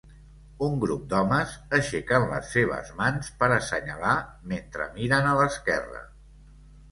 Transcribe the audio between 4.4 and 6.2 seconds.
mentre miren a l"esquerra.